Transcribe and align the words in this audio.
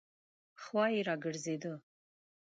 خوا 0.61 0.85
یې 0.93 1.01
راګرځېده. 1.07 1.73